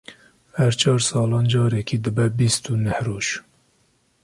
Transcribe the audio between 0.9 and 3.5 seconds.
salan carekê dibe bîst û neh roj.